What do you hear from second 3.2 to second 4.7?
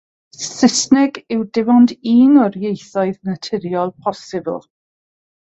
naturiol posibl.